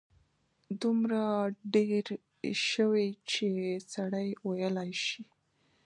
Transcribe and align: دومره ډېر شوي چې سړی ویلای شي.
دومره 0.81 1.21
ډېر 1.75 2.05
شوي 2.69 3.09
چې 3.31 3.47
سړی 3.93 4.27
ویلای 4.47 4.91
شي. 5.05 5.23